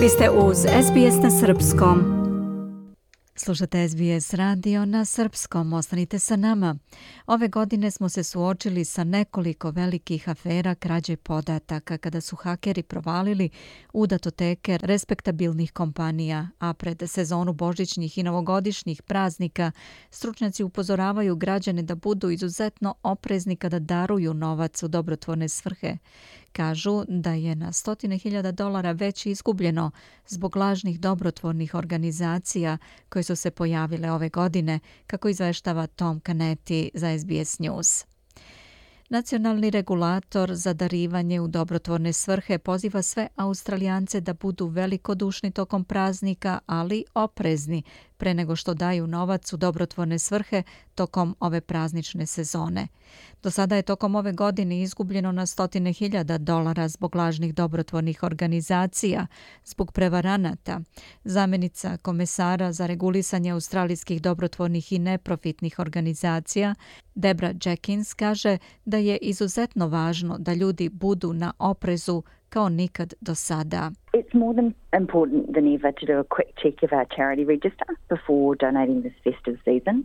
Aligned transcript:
Vi 0.00 0.08
ste 0.08 0.30
uz 0.30 0.56
SBS 0.58 1.22
na 1.22 1.30
Srpskom. 1.30 2.20
Slušate 3.34 3.88
SBS 3.88 4.34
radio 4.34 4.84
na 4.84 5.04
srpskom, 5.04 5.72
ostanite 5.72 6.18
sa 6.18 6.36
nama. 6.36 6.78
Ove 7.26 7.48
godine 7.48 7.90
smo 7.90 8.08
se 8.08 8.24
suočili 8.24 8.84
sa 8.84 9.04
nekoliko 9.04 9.70
velikih 9.70 10.28
afera 10.28 10.74
krađe 10.74 11.16
podataka 11.16 11.98
kada 11.98 12.20
su 12.20 12.36
hakeri 12.36 12.82
provalili 12.82 13.50
u 13.92 14.06
datoteke 14.06 14.78
respektabilnih 14.82 15.72
kompanija, 15.72 16.48
a 16.58 16.74
pred 16.74 17.02
sezonu 17.06 17.52
božićnih 17.52 18.18
i 18.18 18.22
novogodišnjih 18.22 19.02
praznika 19.02 19.72
stručnjaci 20.10 20.64
upozoravaju 20.64 21.36
građane 21.36 21.82
da 21.82 21.94
budu 21.94 22.30
izuzetno 22.30 22.94
oprezni 23.02 23.56
kada 23.56 23.78
daruju 23.78 24.34
novac 24.34 24.82
u 24.82 24.88
dobrotvorne 24.88 25.48
svrhe. 25.48 25.96
Kažu 26.52 27.04
da 27.08 27.32
je 27.32 27.54
na 27.54 27.72
stotine 27.72 28.18
hiljada 28.18 28.52
dolara 28.52 28.92
već 28.92 29.26
izgubljeno 29.26 29.90
zbog 30.26 30.56
lažnih 30.56 31.00
dobrotvornih 31.00 31.74
organizacija 31.74 32.78
koje 33.08 33.22
su 33.22 33.36
se 33.36 33.50
pojavile 33.50 34.10
ove 34.10 34.28
godine, 34.28 34.80
kako 35.06 35.28
izveštava 35.28 35.86
Tom 35.86 36.20
Canetti 36.20 36.90
za 36.94 37.18
SBS 37.18 37.58
News. 37.58 38.04
Nacionalni 39.08 39.70
regulator 39.70 40.54
za 40.54 40.72
darivanje 40.72 41.40
u 41.40 41.48
dobrotvorne 41.48 42.12
svrhe 42.12 42.58
poziva 42.58 43.02
sve 43.02 43.28
Australijance 43.36 44.20
da 44.20 44.34
budu 44.34 44.66
velikodušni 44.66 45.50
tokom 45.50 45.84
praznika, 45.84 46.58
ali 46.66 47.04
oprezni 47.14 47.82
pre 48.20 48.34
nego 48.34 48.56
što 48.56 48.74
daju 48.74 49.06
novac 49.06 49.52
u 49.52 49.56
dobrotvorne 49.56 50.18
svrhe 50.18 50.62
tokom 50.94 51.36
ove 51.40 51.60
praznične 51.60 52.26
sezone. 52.26 52.88
Do 53.42 53.50
sada 53.50 53.76
je 53.76 53.82
tokom 53.82 54.14
ove 54.14 54.32
godine 54.32 54.82
izgubljeno 54.82 55.32
na 55.32 55.46
stotine 55.46 55.92
hiljada 55.92 56.38
dolara 56.38 56.88
zbog 56.88 57.14
lažnih 57.14 57.54
dobrotvornih 57.54 58.22
organizacija, 58.22 59.26
zbog 59.64 59.92
prevaranata. 59.92 60.80
Zamenica 61.24 61.96
komesara 61.96 62.72
za 62.72 62.86
regulisanje 62.86 63.50
australijskih 63.50 64.22
dobrotvornih 64.22 64.92
i 64.92 64.98
neprofitnih 64.98 65.78
organizacija, 65.78 66.74
Debra 67.14 67.52
Jenkins, 67.64 68.14
kaže 68.14 68.58
da 68.84 68.96
je 68.96 69.16
izuzetno 69.16 69.88
važno 69.88 70.38
da 70.38 70.54
ljudi 70.54 70.88
budu 70.88 71.32
na 71.32 71.52
oprezu 71.58 72.22
kao 72.50 72.68
nikad 72.68 73.14
do 73.20 73.34
sada. 73.34 73.90
It's 74.12 74.34
more 74.34 74.54
than 74.54 74.74
important 75.02 75.42
than 75.54 75.64
ever 75.74 75.92
to 76.00 76.06
do 76.06 76.16
a 76.20 76.26
quick 76.36 76.50
check 76.62 76.76
of 76.86 76.90
our 76.98 77.06
charity 77.16 77.44
register 77.54 77.88
before 78.08 78.56
donating 78.66 79.02
this 79.02 79.16
festive 79.24 79.58
season. 79.64 79.96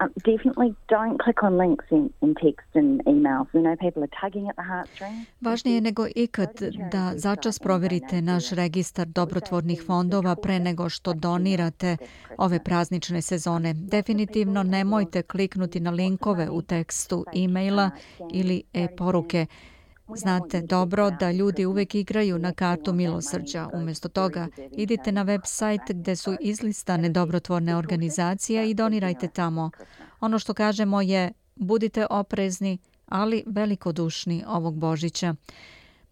Um, 0.00 0.08
definitely 0.24 0.74
don't 0.88 1.18
click 1.24 1.42
on 1.42 1.58
links 1.58 1.84
in, 1.90 2.10
in 2.22 2.34
text 2.34 2.68
and 2.74 3.04
emails. 3.04 3.46
We 3.52 3.60
know 3.60 3.76
people 3.76 4.02
are 4.02 4.14
tugging 4.22 4.48
at 4.48 4.56
the 4.56 4.62
heartstrings. 4.62 5.26
Važnije 5.40 5.74
je 5.74 5.80
nego 5.80 6.06
ikad 6.16 6.50
da 6.92 7.12
začas 7.16 7.58
proverite 7.58 8.22
naš 8.22 8.50
registar 8.50 9.06
dobrotvornih 9.06 9.82
fondova 9.86 10.36
pre 10.36 10.58
nego 10.58 10.88
što 10.88 11.12
donirate 11.12 11.96
ove 12.38 12.64
praznične 12.64 13.22
sezone. 13.22 13.74
Definitivno 13.74 14.62
nemojte 14.62 15.22
kliknuti 15.22 15.80
na 15.80 15.90
linkove 15.90 16.50
u 16.50 16.62
tekstu 16.62 17.24
e-maila 17.34 17.90
ili 18.32 18.62
e-poruke. 18.72 19.46
Znate 20.16 20.60
dobro 20.60 21.10
da 21.10 21.32
ljudi 21.32 21.66
uvek 21.66 21.94
igraju 21.94 22.38
na 22.38 22.52
kartu 22.52 22.92
milosrđa. 22.92 23.68
Umjesto 23.72 24.08
toga, 24.08 24.48
idite 24.72 25.12
na 25.12 25.22
web 25.22 25.40
sajt 25.44 25.80
gde 25.88 26.16
su 26.16 26.36
izlistane 26.40 27.08
dobrotvorne 27.08 27.76
organizacije 27.76 28.70
i 28.70 28.74
donirajte 28.74 29.28
tamo. 29.28 29.70
Ono 30.20 30.38
što 30.38 30.54
kažemo 30.54 31.00
je, 31.00 31.32
budite 31.56 32.06
oprezni, 32.10 32.78
ali 33.06 33.44
velikodušni 33.46 34.44
ovog 34.48 34.78
Božića. 34.78 35.34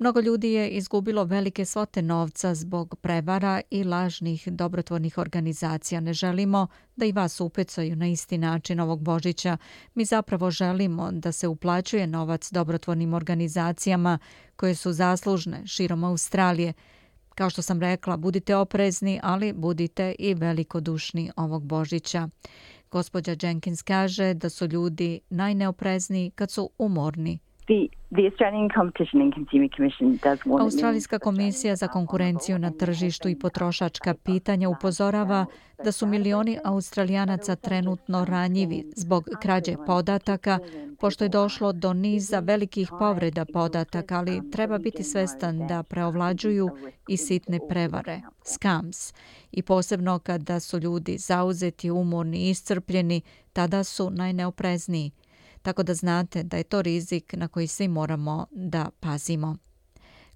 Mnogo 0.00 0.20
ljudi 0.20 0.52
je 0.52 0.68
izgubilo 0.68 1.24
velike 1.24 1.64
svote 1.64 2.02
novca 2.02 2.54
zbog 2.54 2.94
prevara 3.00 3.60
i 3.70 3.84
lažnih 3.84 4.48
dobrotvornih 4.48 5.18
organizacija. 5.18 6.00
Ne 6.00 6.12
želimo 6.12 6.66
da 6.96 7.06
i 7.06 7.12
vas 7.12 7.40
upecaju 7.40 7.96
na 7.96 8.06
isti 8.06 8.38
način 8.38 8.80
ovog 8.80 9.02
Božića. 9.02 9.56
Mi 9.94 10.04
zapravo 10.04 10.50
želimo 10.50 11.12
da 11.12 11.32
se 11.32 11.48
uplaćuje 11.48 12.06
novac 12.06 12.52
dobrotvornim 12.52 13.14
organizacijama 13.14 14.18
koje 14.56 14.74
su 14.74 14.92
zaslužne 14.92 15.66
širom 15.66 16.04
Australije. 16.04 16.72
Kao 17.34 17.50
što 17.50 17.62
sam 17.62 17.80
rekla, 17.80 18.16
budite 18.16 18.56
oprezni, 18.56 19.20
ali 19.22 19.52
budite 19.52 20.14
i 20.18 20.34
velikodušni 20.34 21.30
ovog 21.36 21.64
Božića. 21.64 22.28
Gospodja 22.90 23.36
Jenkins 23.42 23.82
kaže 23.82 24.34
da 24.34 24.48
su 24.48 24.66
ljudi 24.66 25.20
najneoprezniji 25.30 26.30
kad 26.30 26.50
su 26.50 26.70
umorni 26.78 27.38
Australijska 30.60 31.18
komisija 31.18 31.76
za 31.76 31.88
konkurenciju 31.88 32.58
na 32.58 32.70
tržištu 32.70 33.28
i 33.28 33.38
potrošačka 33.38 34.14
pitanja 34.14 34.68
upozorava 34.68 35.46
da 35.84 35.92
su 35.92 36.06
milioni 36.06 36.58
Australijanaca 36.64 37.56
trenutno 37.56 38.24
ranjivi 38.24 38.84
zbog 38.96 39.24
krađe 39.42 39.76
podataka, 39.86 40.58
pošto 41.00 41.24
je 41.24 41.28
došlo 41.28 41.72
do 41.72 41.92
niza 41.92 42.38
velikih 42.38 42.90
povreda 42.98 43.44
podataka, 43.52 44.18
ali 44.18 44.50
treba 44.50 44.78
biti 44.78 45.02
svestan 45.02 45.66
da 45.66 45.82
preovlađuju 45.82 46.68
i 47.08 47.16
sitne 47.16 47.58
prevare, 47.68 48.20
scams. 48.44 49.14
I 49.52 49.62
posebno 49.62 50.18
kada 50.18 50.60
su 50.60 50.78
ljudi 50.78 51.18
zauzeti, 51.18 51.90
umorni 51.90 52.38
i 52.38 52.50
iscrpljeni, 52.50 53.20
tada 53.52 53.84
su 53.84 54.10
najneoprezniji 54.10 55.10
tako 55.62 55.82
da 55.82 55.94
znate 55.94 56.42
da 56.42 56.56
je 56.56 56.62
to 56.62 56.82
rizik 56.82 57.32
na 57.32 57.48
koji 57.48 57.66
svi 57.66 57.88
moramo 57.88 58.46
da 58.50 58.90
pazimo. 59.00 59.56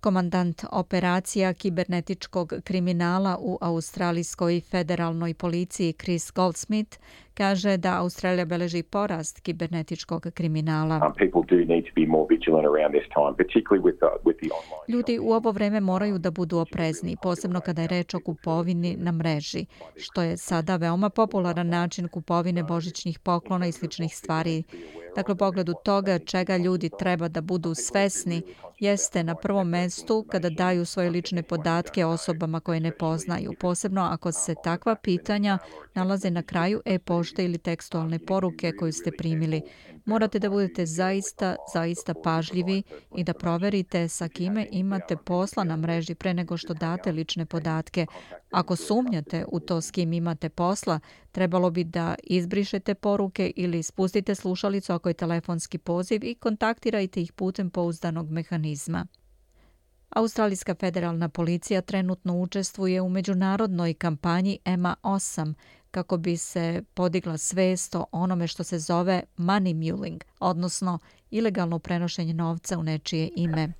Komandant 0.00 0.64
operacija 0.72 1.54
kibernetičkog 1.54 2.52
kriminala 2.64 3.38
u 3.40 3.58
Australijskoj 3.60 4.60
federalnoj 4.60 5.34
policiji 5.34 5.92
Chris 5.92 6.32
Goldsmith 6.32 6.98
kaže 7.34 7.76
da 7.76 7.98
Australija 7.98 8.44
beleži 8.44 8.82
porast 8.82 9.40
kibernetičkog 9.40 10.26
kriminala. 10.34 11.12
Ljudi 14.88 15.18
u 15.18 15.32
ovo 15.32 15.50
vreme 15.50 15.80
moraju 15.80 16.18
da 16.18 16.30
budu 16.30 16.58
oprezni, 16.58 17.16
posebno 17.22 17.60
kada 17.60 17.82
je 17.82 17.88
reč 17.88 18.14
o 18.14 18.20
kupovini 18.20 18.96
na 18.96 19.12
mreži, 19.12 19.66
što 19.96 20.22
je 20.22 20.36
sada 20.36 20.76
veoma 20.76 21.10
popularan 21.10 21.68
način 21.68 22.08
kupovine 22.08 22.62
božićnih 22.62 23.18
poklona 23.18 23.66
i 23.66 23.72
sličnih 23.72 24.16
stvari. 24.16 24.62
Dakle, 25.16 25.34
u 25.34 25.36
pogledu 25.36 25.74
toga 25.84 26.18
čega 26.18 26.56
ljudi 26.56 26.90
treba 26.98 27.28
da 27.28 27.40
budu 27.40 27.74
svesni 27.74 28.42
jeste 28.78 29.24
na 29.24 29.34
prvom 29.34 29.68
mestu 29.68 30.24
kada 30.30 30.50
daju 30.50 30.84
svoje 30.84 31.10
lične 31.10 31.42
podatke 31.42 32.04
osobama 32.04 32.60
koje 32.60 32.80
ne 32.80 32.90
poznaju, 32.90 33.52
posebno 33.60 34.02
ako 34.02 34.32
se 34.32 34.54
takva 34.64 34.94
pitanja 34.94 35.58
nalaze 35.94 36.30
na 36.30 36.42
kraju 36.42 36.80
pošte 37.20 37.44
ili 37.44 37.58
tekstualne 37.58 38.18
poruke 38.18 38.72
koju 38.72 38.92
ste 38.92 39.10
primili. 39.12 39.62
Morate 40.04 40.38
da 40.38 40.50
budete 40.50 40.86
zaista, 40.86 41.56
zaista 41.74 42.14
pažljivi 42.14 42.82
i 43.16 43.24
da 43.24 43.34
proverite 43.34 44.08
sa 44.08 44.28
kime 44.28 44.66
imate 44.72 45.16
posla 45.16 45.64
na 45.64 45.76
mreži 45.76 46.14
pre 46.14 46.34
nego 46.34 46.56
što 46.56 46.74
date 46.74 47.12
lične 47.12 47.46
podatke. 47.46 48.06
Ako 48.50 48.76
sumnjate 48.76 49.44
u 49.52 49.60
to 49.60 49.80
s 49.80 49.90
kim 49.90 50.12
imate 50.12 50.48
posla, 50.48 51.00
trebalo 51.32 51.70
bi 51.70 51.84
da 51.84 52.14
izbrišete 52.24 52.94
poruke 52.94 53.52
ili 53.56 53.82
spustite 53.82 54.34
slušalicu 54.34 54.92
ako 54.92 55.08
je 55.08 55.14
telefonski 55.14 55.78
poziv 55.78 56.24
i 56.24 56.34
kontaktirajte 56.34 57.22
ih 57.22 57.32
putem 57.32 57.70
pouzdanog 57.70 58.30
mehanizma. 58.30 59.06
Australijska 60.10 60.74
federalna 60.74 61.28
policija 61.28 61.80
trenutno 61.80 62.40
učestvuje 62.40 63.00
u 63.00 63.08
međunarodnoj 63.08 63.94
kampanji 63.94 64.58
EMA 64.64 64.96
8 65.02 65.54
kako 65.90 66.16
bi 66.16 66.36
se 66.36 66.82
podigla 66.94 67.38
svest 67.38 67.94
o 67.94 68.06
onome 68.12 68.46
što 68.46 68.64
se 68.64 68.78
zove 68.78 69.22
money 69.36 69.74
muling, 69.74 70.24
odnosno 70.40 70.98
ilegalno 71.30 71.78
prenošenje 71.78 72.34
novca 72.34 72.78
u 72.78 72.82
nečije 72.82 73.30
ime. 73.36 73.72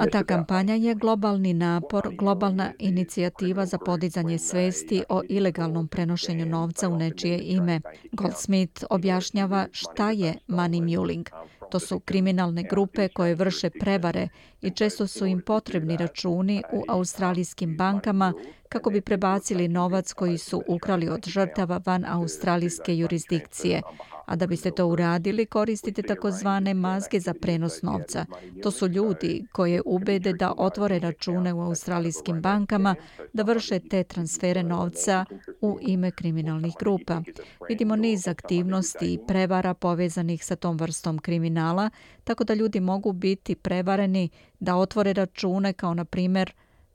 A 0.00 0.06
ta 0.12 0.24
kampanja 0.24 0.74
je 0.74 0.94
globalni 0.94 1.54
napor, 1.54 2.08
globalna 2.18 2.72
inicijativa 2.78 3.66
za 3.66 3.78
podizanje 3.78 4.38
svesti 4.38 5.04
o 5.08 5.22
ilegalnom 5.28 5.88
prenošenju 5.88 6.46
novca 6.46 6.88
u 6.88 6.96
nečije 6.96 7.38
ime. 7.38 7.80
Goldsmith 8.12 8.84
objašnjava 8.90 9.66
šta 9.72 10.10
je 10.10 10.34
money 10.48 10.96
muling. 10.96 11.28
To 11.70 11.78
su 11.78 12.00
kriminalne 12.00 12.62
grupe 12.62 13.08
koje 13.08 13.34
vrše 13.34 13.70
prevare 13.70 14.28
i 14.62 14.70
često 14.70 15.06
su 15.06 15.26
im 15.26 15.42
potrebni 15.46 15.96
računi 15.96 16.62
u 16.72 16.82
australijskim 16.88 17.76
bankama 17.76 18.32
kako 18.74 18.90
bi 18.90 19.00
prebacili 19.00 19.68
novac 19.68 20.12
koji 20.12 20.38
su 20.38 20.62
ukrali 20.68 21.08
od 21.08 21.24
žrtava 21.26 21.80
van 21.86 22.04
australijske 22.08 22.96
jurisdikcije. 22.96 23.82
A 24.26 24.36
da 24.36 24.46
biste 24.46 24.70
to 24.70 24.86
uradili, 24.86 25.46
koristite 25.46 26.02
takozvane 26.02 26.74
mazge 26.74 27.20
za 27.20 27.34
prenos 27.34 27.82
novca. 27.82 28.26
To 28.62 28.70
su 28.70 28.88
ljudi 28.88 29.46
koje 29.52 29.82
ubede 29.84 30.32
da 30.32 30.52
otvore 30.56 30.98
račune 30.98 31.52
u 31.52 31.60
australijskim 31.60 32.40
bankama, 32.40 32.94
da 33.32 33.42
vrše 33.42 33.80
te 33.80 34.04
transfere 34.04 34.62
novca 34.62 35.24
u 35.60 35.78
ime 35.80 36.10
kriminalnih 36.10 36.74
grupa. 36.80 37.22
Vidimo 37.68 37.96
niz 37.96 38.28
aktivnosti 38.28 39.12
i 39.12 39.18
prevara 39.26 39.74
povezanih 39.74 40.44
sa 40.44 40.56
tom 40.56 40.76
vrstom 40.76 41.18
kriminala, 41.18 41.90
tako 42.24 42.44
da 42.44 42.54
ljudi 42.54 42.80
mogu 42.80 43.12
biti 43.12 43.54
prevareni 43.54 44.28
da 44.60 44.76
otvore 44.76 45.12
račune 45.12 45.72
kao 45.72 45.94
na 45.94 46.04
primjer 46.04 46.52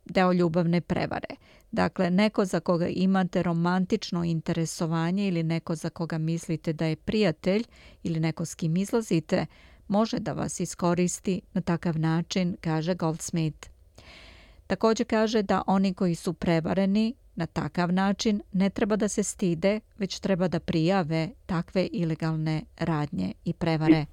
deo 0.10 0.34
ljubavne 0.34 0.82
prevare. 0.82 1.36
Dakle, 1.72 2.10
neko 2.10 2.46
za 2.46 2.60
koga 2.60 2.88
imate 2.88 3.44
romantično 3.44 4.24
interesovanje 4.24 5.28
ili 5.28 5.44
neko 5.44 5.76
za 5.76 5.90
koga 5.90 6.18
mislite 6.18 6.74
da 6.74 6.86
je 6.86 6.96
prijatelj 6.96 7.64
ili 8.04 8.20
neko 8.20 8.46
s 8.46 8.56
kim 8.56 8.78
izlazite, 8.78 9.46
može 9.88 10.20
da 10.20 10.34
vas 10.34 10.60
iskoristi 10.60 11.42
na 11.54 11.62
takav 11.62 12.00
način, 12.00 12.56
kaže 12.62 12.96
Goldsmith. 12.96 13.79
Također 14.70 15.08
kaže 15.08 15.44
da 15.44 15.62
oni 15.68 15.94
koji 15.94 16.16
su 16.16 16.34
prevareni 16.34 17.16
Na 17.40 17.46
takav 17.46 17.94
način 17.94 18.42
ne 18.52 18.70
treba 18.70 18.96
da 18.96 19.08
se 19.08 19.24
stide, 19.24 19.80
već 19.98 20.20
treba 20.20 20.48
da 20.48 20.60
prijave 20.60 21.30
takve 21.46 21.88
ilegalne 21.92 22.62
radnje 22.80 23.34
i 23.46 23.54
prevare. 23.54 24.06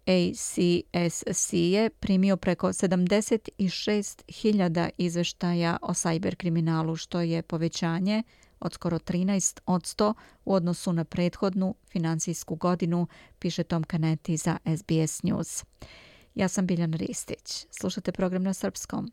ACSC 0.07 1.53
je 1.53 1.91
primio 1.91 2.37
preko 2.37 2.69
76.000 2.69 4.89
izveštaja 4.99 5.77
o 5.83 5.95
sajberkriminalu, 5.95 6.97
što 6.97 7.21
je 7.21 7.43
povećanje 7.43 8.23
od 8.61 8.73
skoro 8.73 8.99
13 8.99 9.61
od 9.67 9.83
100 9.83 10.15
u 10.45 10.55
odnosu 10.55 10.93
na 10.93 11.05
prethodnu 11.05 11.75
financijsku 11.93 12.55
godinu, 12.55 13.07
piše 13.39 13.63
Tom 13.63 13.85
Kaneti 13.85 14.37
za 14.37 14.57
SBS 14.77 15.23
News. 15.23 15.65
Ja 16.35 16.49
sam 16.49 16.67
Biljana 16.67 16.97
Ristić. 16.97 17.67
Slušate 17.71 18.13
program 18.13 18.43
na 18.43 18.55
srpskom. 18.55 19.13